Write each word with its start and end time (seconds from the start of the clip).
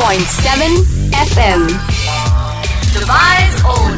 101.7 0.00 0.76
FM. 1.24 1.60
Own. 3.72 3.96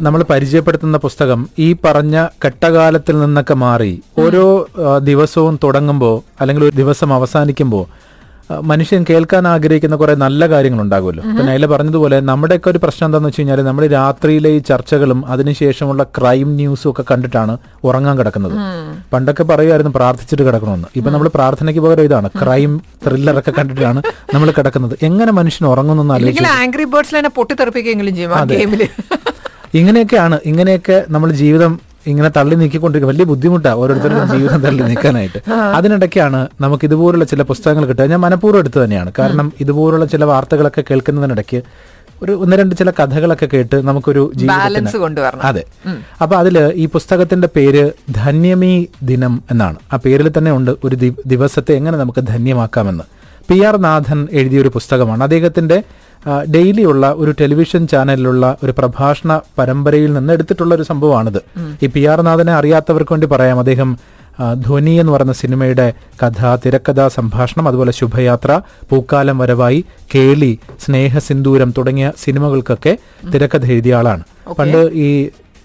നമ്മൾ 0.00 0.22
പരിചയപ്പെടുത്തുന്ന 0.22 0.96
പുസ്തകം 0.96 1.40
ഈ 1.58 1.76
പറഞ്ഞ 1.84 2.16
കെട്ടകാലത്തിൽ 2.44 3.20
നിന്നൊക്കെ 3.20 3.54
മാറി 3.62 3.92
ഓരോ 4.18 4.44
ദിവസവും 5.02 5.58
തുടങ്ങുമ്പോൾ 5.64 6.14
അല്ലെങ്കിൽ 6.40 6.64
ഒരു 6.64 6.76
ദിവസം 6.76 7.14
അവസാനിക്കുമ്പോൾ 7.14 7.84
മനുഷ്യൻ 8.68 9.02
കേൾക്കാൻ 9.08 9.44
ആഗ്രഹിക്കുന്ന 9.48 9.96
കുറെ 9.96 10.14
നല്ല 10.22 10.42
കാര്യങ്ങൾ 10.52 10.80
ഉണ്ടാകുമല്ലോ 10.84 11.22
പിന്നെ 11.36 11.50
അതിൽ 11.54 11.66
പറഞ്ഞതുപോലെ 11.72 12.20
നമ്മുടെയൊക്കെ 12.28 12.68
ഒരു 12.70 12.80
പ്രശ്നം 12.84 13.06
എന്താണെന്ന് 13.08 13.30
വെച്ച് 13.30 13.40
കഴിഞ്ഞാൽ 13.40 13.60
നമ്മൾ 13.68 13.86
രാത്രിയിലെ 13.86 14.50
ഈ 14.56 14.58
ചർച്ചകളും 14.70 15.20
അതിനുശേഷമുള്ള 15.32 16.02
ക്രൈം 16.18 16.48
ന്യൂസും 16.60 16.90
ഒക്കെ 16.90 17.04
കണ്ടിട്ടാണ് 17.10 17.54
ഉറങ്ങാൻ 17.88 18.14
കിടക്കുന്നത്. 18.20 18.54
പണ്ടൊക്കെ 19.12 19.44
പറയുമായിരുന്നു 19.50 19.92
പ്രാർത്ഥിച്ചിട്ട് 19.98 20.42
കിടക്കണമെന്ന്. 20.48 20.88
ഇപ്പൊ 20.98 21.10
നമ്മൾ 21.14 21.28
പ്രാർത്ഥനയ്ക്ക് 21.36 21.82
പകരം 21.86 22.06
ഇതാണ്. 22.08 22.30
ക്രൈം 22.42 22.72
ത്രില്ലറൊക്കെ 23.06 23.54
കണ്ടിട്ടാണ് 23.58 24.02
നമ്മൾ 24.34 24.50
കിടക്കുന്നത്. 24.58 24.96
എങ്ങനെ 25.02 25.32
മനുഷ്യൻ 25.40 25.66
ഉറങ്ങുന്നു 25.72 26.14
ആംഗ്രി 26.62 26.86
ബേർഡ്സിൽ 26.94 27.28
പൊട്ടിത്തെറിപ്പിക്കുകയെങ്കിലും 27.40 28.14
ഇങ്ങനെയൊക്കെയാണ് 29.78 30.36
ഇങ്ങനെയൊക്കെ 30.50 30.96
നമ്മൾ 31.14 31.30
ജീവിതം 31.42 31.72
ഇങ്ങനെ 32.06 32.28
തള്ളി 32.28 32.54
നീക്കിക്കൊണ്ടിരിക്കും. 32.54 33.08
വലിയ 33.08 33.24
ബുദ്ധിമുട്ടാണ് 33.24 33.76
ഓരോരുത്തരുടെ 33.76 34.24
ജീവിതം 34.24 34.60
തള്ളി 34.60 34.82
നീക്കാനായിട്ട്. 34.82 35.50
അതിനിടയ്ക്കാണ് 35.50 36.48
നമുക്ക് 36.60 36.84
ഇതുപോലുള്ള 36.84 37.24
ചില 37.24 37.42
പുസ്തകങ്ങൾ 37.42 37.84
കിട്ടുക. 37.86 38.04
ഞാൻ 38.04 38.20
മനഃപൂർവം 38.20 38.58
എടുത്തു 38.58 38.84
തന്നെയാണ്. 38.84 39.12
കാരണം 39.18 39.52
ഇതുപോലുള്ള 39.60 40.04
ചില 40.04 40.24
വാർത്തകളൊക്കെ 40.24 40.84
കേൾക്കുന്നതിനിടയ്ക്ക് 40.90 41.62
ഒരു 42.22 42.32
ഒന്ന് 42.32 42.56
രണ്ട് 42.56 42.74
ചില 42.74 42.90
കഥകളൊക്കെ 42.90 43.46
കേട്ട് 43.46 43.86
നമുക്കൊരു 43.86 44.32
ബാലൻസ് 44.42 44.96
കൊണ്ടുവരണം. 44.96 45.42
അതെ. 45.42 45.64
അപ്പൊ 46.22 46.36
അതിൽ 46.36 46.72
ഈ 46.74 46.86
പുസ്തകത്തിന്റെ 46.86 47.48
പേര് 47.56 47.90
ധന്യമീ 48.10 48.86
ദിനം 49.02 49.42
എന്നാണ്. 49.50 49.76
ആ 49.92 49.96
പേരിൽ 49.96 50.32
തന്നെ 50.38 50.52
ഉണ്ട് 50.52 50.70
ഒരു 50.84 50.96
ദിവസത്തെ 51.26 51.72
എങ്ങനെ 51.72 51.98
നമുക്ക് 51.98 52.26
ധന്യമാക്കാമെന്ന്. 52.26 53.17
പി 53.50 53.58
ആർ 53.62 53.76
നാഥൻ 53.76 54.28
എഴുതിയൊരു 54.32 54.68
പുസ്തകമാണ്. 54.68 55.22
അദ്ദേഹത്തിന്റെ 55.22 55.78
ഡെയിലിയുള്ള 56.26 56.52
ഡെയിലി 56.54 56.84
ഉള്ള 56.84 57.12
ഒരു 57.12 57.30
ടെലിവിഷൻ 57.40 57.86
ചാനലിലുള്ള 57.86 58.56
ഒരു 58.64 58.72
പ്രഭാഷണ 58.78 59.40
പരമ്പരയിൽ 59.58 60.12
നിന്ന് 60.12 60.32
എടുത്തിട്ടുള്ള 60.32 60.74
ഒരു 60.74 60.82
സംഭവമാണിത്. 60.82 61.40
ഈ 61.82 61.86
പി 61.86 62.04
ആർ 62.04 62.20
നാഥനെ 62.20 62.52
അറിയാത്തവർക്ക് 62.52 63.12
വേണ്ടി 63.12 63.26
പറയാം. 63.26 63.58
അദ്ദേഹം 63.58 63.98
ധ്വനി 64.66 64.90
എന്ന് 64.90 65.12
പറയുന്ന 65.12 65.32
സിനിമയുടെ 65.32 65.86
കഥ 66.22 66.56
തിരക്കഥ 66.56 67.08
സംഭാഷണം 67.08 67.68
അതുപോലെ 67.68 67.92
ശുഭയാത്ര 67.92 68.60
പൂക്കാലം 68.90 69.38
വരവായി 69.38 69.84
കേളി 70.14 70.58
സ്നേഹസിന്ദൂരം 70.84 71.74
തുടങ്ങിയ 71.78 72.12
സിനിമകൾക്കൊക്കെ 72.24 72.92
തിരക്കഥ 73.34 73.66
എഴുതിയ 73.66 73.94
ആളാണ്. 73.94 74.24
പണ്ട് 74.58 74.78
ഈ 75.06 75.08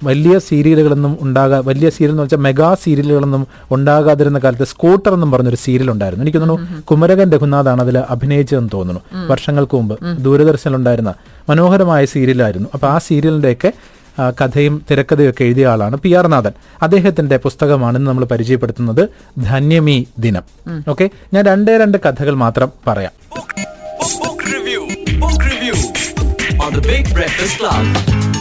വലിയ 0.08 0.36
സീരിയലുകളൊന്നും 0.50 1.14
ഉണ്ടാകാ 1.22 1.58
വലിയ 1.70 1.88
സീരിയൽ 1.96 2.14
എന്ന് 2.14 2.24
വെച്ചാൽ 2.24 2.42
മെഗാ 2.48 2.70
സീരിയലുകളൊന്നും 2.84 3.44
ഉണ്ടാകാതിരുന്ന 3.76 4.40
കാലത്ത് 4.44 4.68
സ്കൂട്ടർ 4.74 5.14
എന്നും 5.18 5.32
പറഞ്ഞൊരു 5.32 5.60
സീരിയൽ 5.66 5.92
ഉണ്ടായിരുന്നു. 5.94 6.26
എനിക്ക് 6.26 6.40
തോന്നുന്നു 6.44 6.82
കുമരകൻ 6.92 7.32
രഘുനാഥാണ് 7.36 7.82
അതിൽ 7.86 7.98
അഭിനയിച്ചതെന്ന് 8.16 8.72
തോന്നുന്നു. 8.74 9.02
വർഷങ്ങൾക്ക് 9.32 9.76
മുമ്പ് 9.76 9.96
ദൂരദർശനിലുണ്ടായിരുന്ന 10.26 11.14
മനോഹരമായ 11.50 12.06
സീരിയലായിരുന്നു. 12.14 12.70
അപ്പൊ 12.74 12.88
ആ 12.88 12.98
സീരിയലിന്റെയൊക്കെ 13.08 13.72
കഥയും 14.42 14.74
തിരക്കഥയും 14.90 15.30
ഒക്കെ 15.30 15.44
എഴുതിയ 15.44 15.68
ആളാണ് 15.68 15.96
പി 16.04 16.10
ആർ 16.18 16.28
നാഥൻ. 16.34 16.54
അദ്ദേഹത്തിന്റെ 16.82 17.38
പുസ്തകമാണ് 17.46 17.98
നമ്മൾ 18.08 18.26
പരിചയപ്പെടുത്തുന്നത് 18.34 19.04
ധന്യമീ 19.50 19.98
ദിനം. 20.20 20.44
ഓക്കെ? 20.90 21.10
ഞാൻ 21.34 21.44
രണ്ടേ 21.52 21.78
രണ്ട് 21.84 21.98
കഥകൾ 22.06 22.36
മാത്രം 22.46 22.72
പറയാം. 22.88 23.14
Book, 23.36 23.52
book, 24.02 24.14
book 24.24 24.42
review. 24.54 24.82
Book 25.24 25.42
review. 25.52 25.76
On 26.66 26.72
the 26.78 26.84
Big 26.92 27.06
Breakfast 27.18 27.56
Club. 27.62 28.33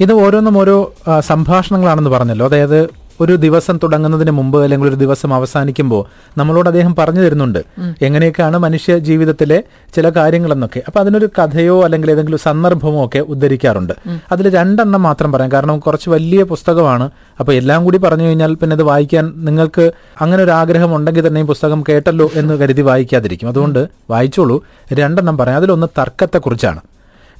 ഇത് 0.00 0.12
ഓരോന്നും 0.12 0.58
ഓരോ 0.58 0.92
സംഭാഷണങ്ങളാണെന്ന് 1.20 2.10
പറഞ്ഞല്ലോ. 2.10 2.46
അതായത് 2.46 3.02
ഒരു 3.20 3.36
ദിവസം 3.36 3.78
തുടങ്ങുന്നതിന് 3.82 4.30
മുമ്പ് 4.30 4.62
അല്ലെങ്കിൽ 4.62 4.88
ഒരു 4.88 4.94
ദിവസം 4.94 5.34
അവസാനിക്കുമ്പോൾ 5.34 6.06
നമ്മളോട് 6.38 6.68
അദ്ദേഹം 6.68 6.94
പറഞ്ഞു 6.94 7.20
തരുന്നുണ്ട്. 7.20 7.58
എങ്ങനെയൊക്കെയാണ് 8.02 8.58
മനുഷ്യ 8.58 8.98
ജീവിതത്തിലെ 8.98 9.62
ചില 9.96 10.10
കാര്യങ്ങളെന്നൊക്കെ. 10.10 10.82
അപ്പൊ 10.86 11.00
അതിനൊരു 11.00 11.28
കഥയോ 11.38 11.84
അല്ലെങ്കിൽ 11.84 12.10
ഏതെങ്കിലും 12.10 12.38
സന്ദർഭമോ 12.38 13.06
ഒക്കെ 13.06 13.18
ഉദ്ധരിക്കാറുണ്ട്. 13.18 13.92
അതിൽ 14.32 14.54
രണ്ടെണ്ണം 14.54 15.02
മാത്രം 15.02 15.32
പറയാം. 15.32 15.52
കാരണം 15.52 15.78
കുറച്ച് 15.78 16.10
വലിയ 16.10 16.42
പുസ്തകമാണ്. 16.42 17.10
അപ്പൊ 17.40 17.52
എല്ലാം 17.52 17.84
കൂടി 17.84 17.98
പറഞ്ഞു 17.98 18.24
കഴിഞ്ഞാൽ 18.24 18.54
പിന്നെ 18.54 18.74
അത് 18.74 18.82
വായിക്കാൻ 18.82 19.32
നിങ്ങൾക്ക് 19.36 19.92
അങ്ങനെ 20.20 20.42
ഒരു 20.42 20.50
ആഗ്രഹം 20.50 20.96
ഉണ്ടെങ്കിൽ 20.96 21.26
തന്നെ 21.26 21.40
ഈ 21.40 21.44
പുസ്തകം 21.44 21.84
കേട്ടല്ലോ 21.88 22.30
എന്ന് 22.34 22.54
കരുതി 22.54 22.80
വായിക്കാതിരിക്കും. 22.80 23.48
അതുകൊണ്ട് 23.48 23.88
വായിച്ചോളൂ. 24.10 24.64
രണ്ടെണ്ണം 24.92 25.38
പറയാം. 25.38 25.56
അതിലൊന്ന് 25.56 25.86
തർക്കത്തെക്കുറിച്ചാണ്. 26.00 26.80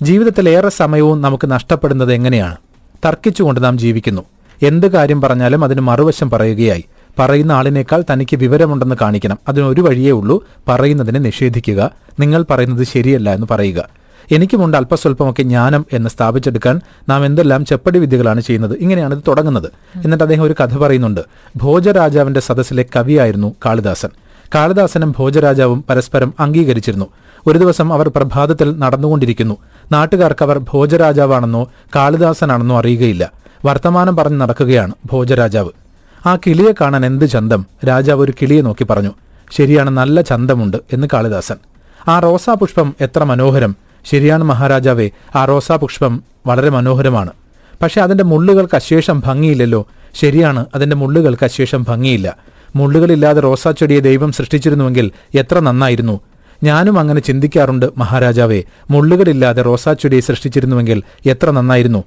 ജീവിതത്തിൽ 0.02 0.48
ഏറെ 0.48 0.68
സമയവും 0.68 1.20
നമുക്ക് 1.20 1.50
നഷ്ടപ്പെടുന്നത് 1.50 2.12
എങ്ങനെയാണ്? 2.12 2.56
തർക്കിച്ചുകൊണ്ട് 3.04 3.64
നാം 3.64 3.78
ജീവിക്കുന്നു. 3.78 4.22
എന്ത് 4.62 4.86
കാര്യം 4.86 5.20
പറഞ്ഞാലും 5.20 5.64
അതിന് 5.64 5.80
മറുവശം 5.80 6.30
പറയുകയായി. 6.30 6.84
പറയുന്ന 7.18 7.52
ആളിനേക്കാൾ 7.52 8.04
തനിക്ക് 8.12 8.36
വിവരമുണ്ടെന്ന് 8.36 8.94
കാണിക്കണം. 9.00 9.38
അതിനൊരു 9.48 9.80
വഴിയേ 9.80 10.10
ഉള്ളൂ 10.10 10.44
പറയുന്നതിനെ 10.68 11.20
നിഷേധിക്കുക. 11.20 11.90
നിങ്ങൾ 12.20 12.44
പറയുന്നത് 12.50 12.86
ശരിയല്ല 12.86 13.34
എന്ന് 13.34 13.46
പറയുക. 13.50 13.88
എനിക്കുമുണ്ട് 14.32 14.76
അല്പസ്വല്പമൊക്കെ 14.76 15.42
ജ്ഞാനം 15.42 15.86
എന്ന് 15.92 16.10
സ്ഥാപിച്ചെടുക്കാൻ 16.10 16.80
നാം 17.08 17.26
എന്തെല്ലാം 17.26 17.64
ചെപ്പടി 17.64 17.98
വിദ്യകളാണ് 17.98 18.40
ചെയ്യുന്നത്. 18.40 18.78
ഇങ്ങനെയാണ് 18.78 19.14
ഇത് 19.14 19.22
തുടങ്ങുന്നത്. 19.28 19.70
എന്നിട്ട് 20.04 20.24
അദ്ദേഹം 20.24 20.42
ഒരു 20.42 20.54
കഥ 20.60 20.76
പറയുന്നുണ്ട്. 20.76 21.20
ഭോജരാജാവിന്റെ 21.56 22.40
സദസ്സിലെ 22.40 22.84
കവിയായിരുന്നു 22.96 23.54
കാളിദാസൻ. 23.66 24.08
കാളിദാസനും 24.54 25.14
ഭോജരാജാവും 25.18 25.84
പരസ്പരം 25.90 26.34
അംഗീകരിച്ചിരുന്നു. 26.40 27.06
ഒരു 27.46 27.58
ദിവസം 27.58 27.92
അവർ 27.92 28.08
പ്രഭാതത്തിൽ 28.08 28.78
നടന്നുകൊണ്ടിരിക്കുന്നു. 28.78 29.56
നാട്ടുകാർക്ക് 29.92 30.42
അവർ 30.42 30.58
ഭോജരാജാവാണെന്നോ 30.58 31.72
കാളിദാസനാണെന്നോ 31.96 32.78
അറിയുകയില്ല. 32.78 33.32
വർത്തമാനം 33.64 34.16
പറഞ്ഞു 34.16 34.36
നടക്കുകയാണ് 34.36 34.92
ഭോജരാജാവ്. 35.06 35.68
ആ 36.26 36.36
കിളിയെ 36.36 36.72
കാണാൻ 36.80 37.06
എന്ത് 37.06 37.24
ചന്തം? 37.24 37.66
രാജാവ് 37.88 38.20
ഒരു 38.20 38.32
കിളിയെ 38.42 38.60
നോക്കി 38.60 38.84
പറഞ്ഞു. 38.84 39.10
ശരിയാണ് 39.50 39.90
നല്ല 39.90 40.20
ചന്തമുണ്ട് 40.20 40.76
എന്ന് 40.92 41.06
കാളിദാസൻ. 41.12 41.56
ആ 42.08 42.20
റോസാപുഷ്പം 42.20 42.94
എത്ര 43.00 43.24
മനോഹരം. 43.24 43.76
ശരിയാണ് 44.04 44.44
മഹാരാജാവേ 44.44 45.10
ആ 45.36 45.44
റോസാപുഷ്പം 45.44 46.22
വളരെ 46.46 46.70
മനോഹരമാണ്. 46.70 47.30
പക്ഷെ 47.82 48.00
അതിന്റെ 48.00 48.24
മുള്ളുകൾക്ക് 48.24 48.74
അശേഷം 48.74 49.22
ഭംഗിയില്ലല്ലോ. 49.26 49.86
ശരിയാണ് 50.14 50.66
അതിന്റെ 50.74 50.96
മുള്ളുകൾക്ക് 50.96 51.44
അശേഷം 51.44 51.84
ഭംഗിയില്ല. 51.88 52.36
മുള്ളുകളില്ലാതെ 52.76 53.40
റോസാച്ചെടിയെ 53.40 54.00
ദൈവം 54.00 54.32
സൃഷ്ടിച്ചിരുന്നുവെങ്കിൽ 54.32 55.10
എത്ര 55.34 55.58
നന്നായിരുന്നു. 55.58 56.20
ഞാനും 56.62 56.98
അങ്ങനെ 56.98 57.20
ചിന്തിക്കാറുണ്ട് 57.20 57.86
മഹാരാജാവേ. 57.98 58.62
മുള്ളുകളില്ലാതെ 58.90 59.62
റോസാച്ചെടിയെ 59.62 60.20
സൃഷ്ടിച്ചിരുന്നുവെങ്കിൽ 60.20 61.02
എത്ര 61.26 61.50
നന്നായിരുന്നു. 61.50 62.04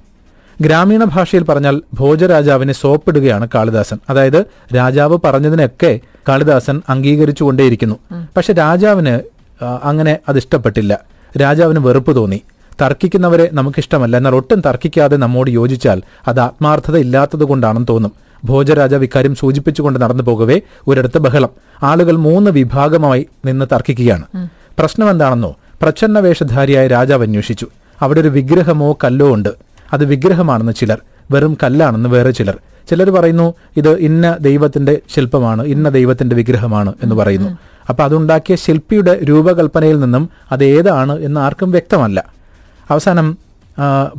ഗ്രാമീണ 0.60 1.04
ഭാഷയിൽ 1.04 1.42
പറഞ്ഞാൽ 1.44 1.82
ഭോജരാജാവിനെ 1.94 2.72
സോപ്പിടുകയാണ് 2.72 3.48
കാളിദാസൻ. 3.54 3.98
അതായത് 4.10 4.44
രാജാവ് 4.76 5.18
പറഞ്ഞതിനൊക്കെ 5.24 6.00
കാളിദാസൻ 6.28 6.82
അംഗീകരിച്ചുകൊണ്ടേയിരിക്കുന്നു. 6.88 7.96
പക്ഷെ 8.36 8.52
രാജാവിന് 8.52 9.20
അങ്ങനെ 9.82 10.18
അത് 10.28 10.36
ഇഷ്ടപ്പെട്ടില്ല. 10.36 11.00
രാജാവിന് 11.40 11.78
വെറുപ്പ് 11.78 12.16
തോന്നി. 12.16 12.42
തർക്കിക്കുന്നവരെ 12.80 13.48
നമുക്കിഷ്ടമല്ല. 13.52 14.16
എന്നാൽ 14.16 14.34
ഒട്ടും 14.34 14.60
തർക്കിക്കാതെ 14.60 15.16
നമ്മോട് 15.16 15.50
യോജിച്ചാൽ 15.50 16.02
അത് 16.28 16.40
ആത്മാർത്ഥത 16.40 16.96
ഇല്ലാത്തത് 16.96 17.44
കൊണ്ടാണെന്ന് 17.44 17.88
തോന്നും. 17.88 18.12
ഭോജരാജാവ് 18.50 19.04
ഇക്കാര്യം 19.04 19.34
സൂചിപ്പിച്ചുകൊണ്ട് 19.34 19.98
നടന്നു 20.02 20.22
പോകവേ 20.22 20.60
ഒരിടത്ത് 20.88 21.18
ബഹളം. 21.18 21.52
ആളുകൾ 21.82 22.16
മൂന്ന് 22.26 22.50
വിഭാഗമായി 22.50 23.22
നിന്ന് 23.44 23.66
തർക്കിക്കുകയാണ്. 23.72 24.26
പ്രശ്നം 24.78 25.10
എന്താണെന്നോ 25.10 25.56
പ്രച്ഛന്ന 25.82 26.18
വേഷധാരിയായ 26.18 26.86
രാജാവ് 26.86 27.22
അന്വേഷിച്ചു. 27.22 27.66
അവിടെ 28.02 28.20
ഒരു 28.20 28.28
വിഗ്രഹമോ 28.28 28.92
കല്ലോ 29.04 29.34
ഉണ്ട്. 29.34 29.48
അത് 29.92 30.04
വിഗ്രഹമാണെന്ന് 30.04 30.72
ചിലർ 30.72 31.00
വെറും 31.30 31.58
കല്ലാണെന്ന് 31.62 32.08
വേറെ 32.08 32.30
ചിലർ. 32.30 32.58
ചിലർ 32.90 33.10
പറയുന്നു 33.10 33.54
ഇത് 33.76 33.90
ഇന്ന 34.08 34.36
ദൈവത്തിന്റെ 34.40 34.98
ശില്പമാണ് 35.14 35.62
ഇന്ന 35.64 35.88
ദൈവത്തിന്റെ 35.88 36.36
വിഗ്രഹമാണ് 36.36 36.92
എന്ന് 37.02 37.14
പറയുന്നു. 37.14 37.50
അപ്പൊ 37.88 38.04
അതുണ്ടാക്കിയ 38.04 38.56
ശില്പിയുടെ 38.56 39.14
രൂപകൽപ്പനയിൽ 39.28 40.00
നിന്നും 40.00 40.24
അത് 40.52 40.64
ഏതാണ് 40.64 41.14
എന്ന് 41.18 41.40
ആർക്കും 41.40 41.70
വ്യക്തമല്ല. 41.70 42.18
അവസാനം 42.90 43.28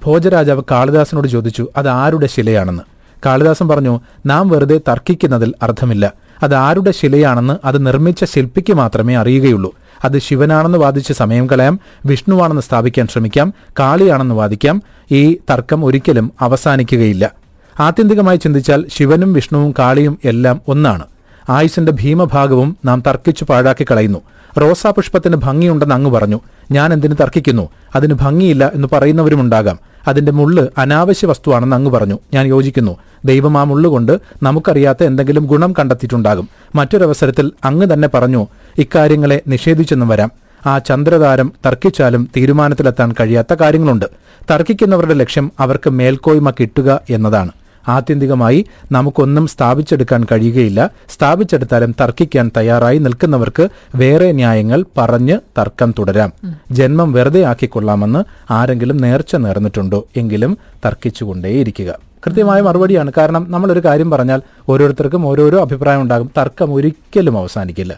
ഭോജരാജാവ് 0.05 0.63
കാളിദാസനോട് 0.71 1.27
ചോദിച്ചു 1.27 1.63
അത് 1.77 1.89
ആരുടെ 2.01 2.27
ശിലയാണെന്ന്? 2.27 2.83
കാളിദാസൻ 3.25 3.67
പറഞ്ഞു 3.67 4.01
നാം 4.25 4.47
വെറുതെ 4.47 4.77
തർക്കിക്കുന്നതിൽ 4.77 5.53
അർത്ഥമില്ല. 5.63 6.13
അത് 6.43 6.55
ആരുടെ 6.55 6.91
ശിലയാണെന്ന് 6.91 7.57
അത് 7.65 7.85
നിർമ്മിച്ച 7.85 8.23
ശില്പിക്ക് 8.23 8.73
മാത്രമേ 8.73 9.15
അറിയുകയുള്ളൂ. 9.15 9.75
അത് 10.03 10.19
ശിവനാണെന്ന് 10.19 10.77
വാദിച്ച് 10.77 11.13
സമയം 11.13 11.47
കളയാം 11.47 11.79
വിഷ്ണുവാണെന്ന് 12.05 12.61
സ്ഥാപിക്കാൻ 12.61 13.07
ശ്രമിക്കാം 13.07 13.53
കാളിയാണെന്ന് 13.79 14.35
വാദിക്കാം. 14.35 14.81
ഈ 15.11 15.37
തർക്കം 15.49 15.85
ഒരിക്കലും 15.85 16.31
അവസാനിക്കുകയില്ല. 16.41 17.31
ആത്യന്തികമായി 17.79 18.37
ചിന്തിച്ചാൽ 18.37 18.85
ശിവനും 18.97 19.33
വിഷ്ണുവും 19.33 19.73
കാളിയും 19.79 20.19
എല്ലാം 20.25 20.61
ഒന്നാണ്. 20.67 21.03
ആയുസിന്റെ 21.49 21.91
ഭീമഭാഗവും 21.91 22.77
നാം 22.85 23.03
തർക്കിച്ചു 23.07 23.45
പാഴാക്കി 23.49 23.85
കളയുന്നു. 23.91 24.19
റോസാപുഷ്പത്തിന് 24.61 25.35
ഭംഗിയുണ്ടെന്ന് 25.35 25.95
അങ്ങ് 25.95 26.11
പറഞ്ഞു. 26.11 26.39
ഞാൻ 26.71 26.93
എന്തിനു 26.93 27.15
തർക്കിക്കുന്നു? 27.15 27.69
അതിന് 27.95 28.13
ഭംഗിയില്ല 28.13 28.71
എന്ന് 28.73 28.87
പറയുന്നവരുമുണ്ടാകാം. 28.93 29.79
അതിന്റെ 30.07 30.31
മുള്ള് 30.31 30.67
അനാവശ്യ 30.77 31.27
വസ്തുവാണെന്ന് 31.27 31.75
അങ്ങ് 31.75 31.91
പറഞ്ഞു. 31.91 32.19
ഞാൻ 32.33 32.45
യോജിക്കുന്നു. 32.45 32.97
ദൈവം 33.27 33.57
ആ 33.57 33.63
മുള്ളുകൊണ്ട് 33.63 34.19
നമുക്കറിയാത്ത 34.43 35.03
എന്തെങ്കിലും 35.03 35.45
ഗുണം 35.45 35.73
കണ്ടെത്തിയിട്ടുണ്ടാകും. 35.79 36.49
മറ്റൊരവസരത്തിൽ 36.75 37.51
അങ്ങ് 37.65 37.87
തന്നെ 37.93 38.07
പറഞ്ഞു 38.13 38.47
ഇക്കാര്യങ്ങളെ 38.77 39.41
നിഷേധിച്ചെന്നും 39.47 40.07
വരാം. 40.07 40.31
ആ 40.65 40.77
ചന്ദ്രതാരം 40.77 41.53
തർക്കിച്ചാലും 41.65 42.29
തീരുമാനത്തിലെത്താൻ 42.37 43.11
കഴിയാത്ത 43.19 43.53
കാര്യങ്ങളുണ്ട്. 43.53 44.05
തർക്കിക്കുന്നവരുടെ 44.51 45.13
ലക്ഷ്യം 45.13 45.51
അവർക്ക് 45.59 45.89
മേൽക്കോയ്മ 45.89 46.49
കിട്ടുക 46.49 47.01
എന്നതാണ്. 47.09 47.51
ആത്യന്തികമായി 47.87 48.65
നമുക്കൊന്നും 48.91 49.47
സ്ഥാപിച്ചെടുക്കാൻ 49.47 50.25
കഴിയുകയില്ല. 50.31 50.89
സ്ഥാപിച്ചെടുത്താലും 51.09 51.95
തർക്കിക്കാൻ 52.01 52.51
തയ്യാറായി 52.57 52.97
നിൽക്കുന്നവർക്ക് 52.97 53.69
വേറെ 53.95 54.31
ന്യായങ്ങൾ 54.31 54.85
പറഞ്ഞ് 54.97 55.39
തർക്കം 55.57 55.93
തുടരാം. 55.99 56.31
ജന്മം 56.71 57.13
വെറുതെ 57.13 57.43
ആക്കിക്കൊള്ളാമെന്ന് 57.43 58.23
ആരെങ്കിലും 58.53 58.97
നേർച്ച 58.97 59.35
നേർന്നിട്ടുണ്ടോ? 59.35 60.07
എങ്കിലും 60.17 60.57
തർക്കിച്ചുകൊണ്ടേയിരിക്കുക. 60.85 62.07
കൃത്യമായ 62.25 62.61
മറുപടിയാണ്. 62.61 63.11
കാരണം 63.17 63.45
നമ്മളൊരു 63.49 63.79
കാര്യം 63.85 64.09
പറഞ്ഞാൽ 64.11 64.41
ഓരോരുത്തർക്കും 64.69 65.25
ഓരോരോ 65.27 65.61
അഭിപ്രായം 65.61 66.01
ഉണ്ടാകും. 66.01 66.31
തർക്കം 66.37 66.73
ഒരിക്കലും 66.73 67.37
അവസാനിക്കില്ല. 67.37 67.93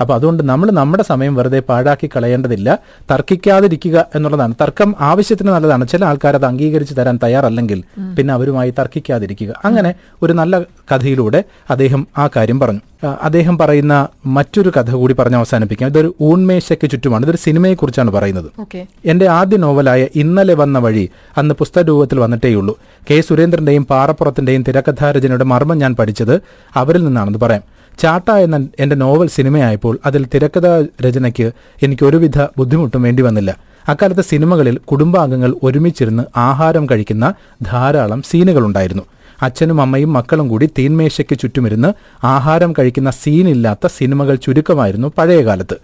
അപ്പൊ 0.00 0.14
അതുകൊണ്ട് 0.14 0.42
നമ്മൾ 0.42 0.70
നമ്മുടെ 0.70 1.02
സമയം 1.02 1.34
വെറുതെ 1.34 1.60
പാഴാക്കി 1.60 2.10
കളയേണ്ടതില്ല. 2.16 2.78
തർക്കിക്കാതിരിക്കുക 3.10 4.06
എന്നുള്ളതാണ്. 4.14 4.54
തർക്കം 4.60 4.94
ആവശ്യത്തിന് 5.00 5.48
നല്ലതാണ്. 5.48 5.88
ചില 5.88 6.04
ആൾക്കാർ 6.04 6.34
അത് 6.34 6.44
അംഗീകരിച്ച് 6.44 6.94
തരാൻ 6.98 7.18
തയ്യാറല്ലെങ്കിൽ 7.22 7.84
പിന്നെ 8.18 8.34
അവരുമായി 8.34 8.70
തർക്കിക്കാതിരിക്കുക. 8.70 9.54
അങ്ങനെ 9.64 9.94
ഒരു 10.22 10.32
നല്ല 10.32 10.60
കഥയിലൂടെ 10.60 11.44
അദ്ദേഹം 11.70 12.06
ആ 12.18 12.28
കാര്യം 12.36 12.60
പറഞ്ഞു. 12.60 12.80
അദ്ദേഹം 13.04 13.58
പറയുന്ന 13.58 14.08
മറ്റൊരു 14.26 14.72
കഥ 14.76 14.90
കൂടി 14.90 15.14
പറഞ്ഞ് 15.14 15.36
അവസാനിപ്പിക്കാം. 15.36 15.90
ഇതൊരു 15.90 16.14
ഊൺമേശയ്ക്ക് 16.20 16.90
ചുറ്റുമാണ്. 16.90 17.22
ഇതൊരു 17.22 17.36
സിനിമയെക്കുറിച്ചാണ് 17.36 18.10
പറയുന്നത്. 18.10 18.50
എന്റെ 19.04 19.26
ആദ്യ 19.28 19.56
നോവലായ 19.56 20.06
ഇന്നലെ 20.14 20.54
വന്ന 20.54 20.78
വഴി 20.78 21.10
അന്ന് 21.36 21.54
പുസ്തക 21.54 21.82
രൂപത്തിൽ 21.82 22.20
വന്നിട്ടേയുള്ളൂ 22.20 22.78
കെ 23.10 23.20
സുരേന്ദ്രന്റെയും 23.20 23.86
പാറപ്പുറത്തിന്റെയും 23.86 24.62
തിരക്കഥാരചനയുടെ 24.62 25.44
മർമ്മം 25.44 25.78
ഞാൻ 25.78 25.96
പഠിച്ചത് 25.96 26.40
അവരിൽ 26.74 27.04
നിന്നാണെന്ന് 27.04 27.38
പറയാം. 27.38 27.62
ചാട്ട 27.98 28.30
എന്ന 28.30 28.68
എന്റെ 28.80 28.96
നോവൽ 28.96 29.28
സിനിമയായപ്പോൾ 29.28 29.98
അതിൽ 30.06 30.26
തിരക്കഥാ 30.34 30.86
രചനയ്ക്ക് 31.02 31.52
എനിക്ക് 31.82 32.04
ഒരുവിധ 32.06 32.42
ബുദ്ധിമുട്ടും 32.58 33.02
വേണ്ടി 33.02 33.22
വന്നില്ല. 33.22 33.56
അക്കാലത്തെ 33.88 34.22
സിനിമകളിൽ 34.22 34.76
കുടുംബാംഗങ്ങൾ 34.76 35.54
ഒരുമിച്ചിരുന്ന് 35.62 36.22
ആഹാരം 36.36 36.86
കഴിക്കുന്ന 36.90 37.34
ധാരാളം 37.62 38.22
സീനുകളുണ്ടായിരുന്നു. 38.22 39.02
അച്ഛനും 39.42 39.80
അമ്മയും 39.80 40.12
മക്കളും 40.12 40.48
കൂടി 40.48 40.66
തീന്മേശയ്ക്ക് 40.78 41.38
ചുറ്റുമിരുന്ന് 41.38 41.90
ആഹാരം 42.24 42.72
കഴിക്കുന്ന 42.78 43.10
സീനില്ലാത്ത 43.10 43.86
സിനിമകൾ 43.86 44.34
ചുരുക്കമായിരുന്നു 44.34 45.12
പഴയ 45.18 45.40
കാലത്ത് 45.44 45.76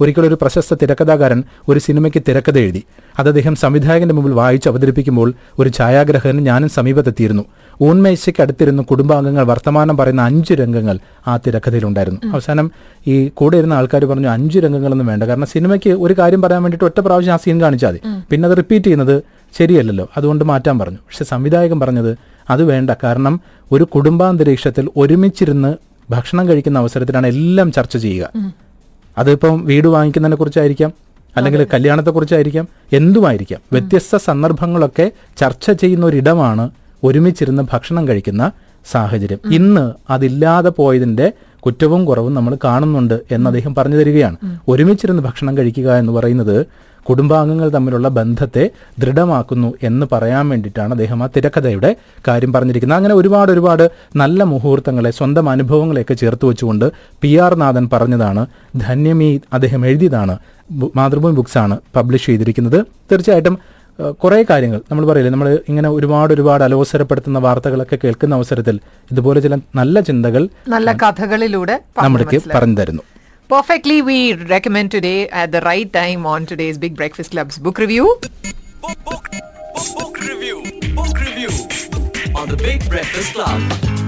ഒരിക്കൽ 0.00 0.26
ഒരു 0.26 0.38
പ്രശസ്ത 0.42 0.74
തിരക്കഥാകാരൻ 0.82 1.42
ഒരു 1.68 1.78
സിനിമയ്ക്ക് 1.78 2.22
തിരക്കഥ 2.28 2.58
എഴുതി. 2.58 2.82
അത് 3.18 3.28
അദ്ദേഹം 3.28 3.56
സംവിധായകന്റെ 3.56 4.14
മുമ്പിൽ 4.14 4.32
വായിച്ച് 4.32 4.68
അവതരിപ്പിക്കുമ്പോൾ 4.68 5.32
ഒരു 5.58 5.70
ഛായാഗ്രഹകന് 5.78 6.40
ഞാനും 6.40 6.68
സമീപത്തെത്തിയിരുന്നു. 6.68 7.44
ഊൺമേശയ്ക്ക് 7.82 8.42
അടുത്തിരുന്ന 8.42 8.82
കുടുംബാംഗങ്ങൾ 8.82 9.44
വർത്തമാനം 9.44 9.96
പറയുന്ന 9.96 10.22
അഞ്ച് 10.22 10.54
രംഗങ്ങൾ 10.54 10.98
ആ 11.28 11.36
തിരക്കഥയിലുണ്ടായിരുന്നു. 11.36 12.20
അവസാനം 12.32 12.70
ഈ 13.08 13.28
കൂടെ 13.28 13.56
ഇരുന്ന 13.56 13.74
ആൾക്കാർ 13.74 14.04
പറഞ്ഞു 14.04 14.28
അഞ്ച് 14.28 14.58
രംഗങ്ങളൊന്നും 14.58 15.06
വേണ്ട. 15.06 15.22
കാരണം 15.22 15.46
സിനിമയ്ക്ക് 15.46 15.90
ഒരു 15.90 16.14
കാര്യം 16.18 16.42
പറയാൻ 16.42 16.62
വേണ്ടിയിട്ട് 16.62 16.84
ഒറ്റ 16.84 17.00
പ്രാവശ്യം 17.06 17.32
ആ 17.32 17.36
സീൻ 17.36 17.60
കാണിച്ചാൽ 17.60 17.92
മതി. 17.92 18.00
പിന്നെ 18.30 18.48
അത് 18.48 18.56
റിപ്പീറ്റ് 18.56 18.84
ചെയ്യുന്നത് 18.84 19.16
ശരിയല്ലല്ലോ. 19.58 20.08
അതുകൊണ്ട് 20.16 20.44
മാറ്റാൻ 20.44 20.78
പറഞ്ഞു. 20.78 20.96
പക്ഷെ 20.96 21.24
സംവിധായകൻ 21.24 21.80
പറഞ്ഞത് 21.80 22.18
അത് 22.50 22.64
വേണ്ട. 22.64 22.90
കാരണം 23.04 23.40
ഒരു 23.72 23.84
കുടുംബാന്തരീക്ഷത്തിൽ 23.84 24.90
ഒരുമിച്ചിരുന്ന് 24.96 25.74
ഭക്ഷണം 26.10 26.48
കഴിക്കുന്ന 26.48 26.78
അവസരത്തിലാണ് 26.78 27.26
എല്ലാം 27.26 27.72
ചർച്ച 27.72 27.96
ചെയ്യുക. 27.96 28.30
അതിപ്പം 29.18 29.64
വീട് 29.64 29.88
വാങ്ങിക്കുന്നതിനെ 29.88 30.36
കുറിച്ചായിരിക്കാം 30.36 30.92
അല്ലെങ്കിൽ 31.36 31.66
കല്യാണത്തെക്കുറിച്ചായിരിക്കാം 31.74 32.68
എന്തുമായിരിക്കാം. 32.92 33.60
വ്യത്യസ്ത 33.72 34.16
സന്ദർഭങ്ങളൊക്കെ 34.16 35.12
ചർച്ച 35.36 35.70
ചെയ്യുന്ന 35.70 36.06
ഒരിടമാണ് 36.06 36.70
ഒരുമിച്ചിരുന്ന് 37.04 37.62
ഭക്ഷണം 37.72 38.08
കഴിക്കുന്ന 38.08 38.52
സാഹചര്യം. 38.90 39.38
ഇന്ന് 39.52 39.92
അതില്ലാതെ 40.10 40.70
പോയതിന്റെ 40.70 41.32
കുറ്റവും 41.66 42.04
കുറവും 42.04 42.34
നമ്മൾ 42.34 42.52
കാണുന്നുണ്ട് 42.64 43.16
എന്ന് 43.30 43.48
അദ്ദേഹം 43.50 43.74
പറഞ്ഞു 43.74 43.96
തരികയാണ്. 43.96 44.36
ഒരുമിച്ചിരുന്ന് 44.68 45.22
ഭക്ഷണം 45.22 45.58
കഴിക്കുക 45.58 45.98
എന്ന് 46.02 46.12
പറയുന്നത് 46.12 46.56
കുടുംബാംഗങ്ങൾ 47.06 47.68
തമ്മിലുള്ള 47.68 48.08
ബന്ധത്തെ 48.08 48.64
ദൃഢമാക്കുന്നു 49.02 49.70
എന്ന് 49.82 50.06
പറയാൻ 50.12 50.48
വേണ്ടിയിട്ടാണ് 50.48 50.92
അദ്ദേഹം 50.92 51.22
ആ 51.22 51.26
തിരക്കഥയുടെ 51.36 51.90
കാര്യം 52.28 52.52
പറഞ്ഞിരിക്കുന്നത്. 52.52 52.98
അങ്ങനെ 52.98 53.14
ഒരുപാട് 53.14 53.52
ഒരുപാട് 53.52 53.84
നല്ല 54.16 54.42
മുഹൂർത്തങ്ങളെ 54.42 55.10
സ്വന്തം 55.10 55.48
അനുഭവങ്ങളെയൊക്കെ 55.50 56.14
ചേർത്ത് 56.14 56.46
വെച്ചുകൊണ്ട് 56.46 56.86
പി 57.20 57.32
ആർ 57.36 57.54
നാഥൻ 57.54 57.88
പറഞ്ഞതാണ് 57.92 58.44
ധന്യമീ 58.76 59.30
അദ്ദേഹം 59.52 59.86
എഴുതിയതാണ് 59.86 60.36
മാതൃഭൂമി 60.96 61.34
ബുക്സ് 61.34 61.58
ആണ് 61.58 61.78
പബ്ലിഷ് 61.96 62.26
ചെയ്തിരിക്കുന്നത്. 62.26 62.78
തീർച്ചയായിട്ടും 63.12 63.58
കുറെ 64.20 64.38
കാര്യങ്ങൾ 64.42 64.80
നമ്മൾ 64.90 65.04
പറയില്ലേ? 65.06 65.30
നമ്മൾ 65.30 65.48
ഇങ്ങനെ 65.70 65.88
ഒരുപാട് 65.96 66.30
ഒരുപാട് 66.32 66.62
അലോസരപ്പെടുത്തുന്ന 66.64 67.38
വാർത്തകളൊക്കെ 67.38 67.96
കേൾക്കുന്ന 67.96 68.34
അവസരത്തിൽ 68.34 68.76
ഇതുപോലെ 69.10 69.40
ചില 69.40 69.56
നല്ല 69.74 70.00
ചിന്തകൾ 70.08 70.42
നല്ല 70.68 70.92
കഥകളിലൂടെ 71.02 71.76
നമ്മൾക്ക് 71.98 72.40
പറഞ്ഞു 72.54 72.76
തരുന്നു. 72.80 73.02
Perfectly 73.50 73.98
we 74.00 74.18
recommend 74.52 74.92
today 74.94 75.14
at 75.40 75.52
the 75.52 75.62
right 75.66 75.94
time 75.94 76.20
on 76.28 76.46
today's 76.52 76.80
big 76.84 76.96
breakfast 77.00 77.34
clubs 77.36 77.60
book 77.60 77.82
review 77.84 78.06
book 78.82 80.20
review 80.28 80.56
book 80.96 81.20
review 81.26 81.50
on 82.40 82.48
the 82.48 82.58
big 82.66 82.84
breakfast 82.88 83.34
club 83.36 83.62
Big 83.62 83.62
Breakfast 83.64 83.88
Club. 83.88 84.01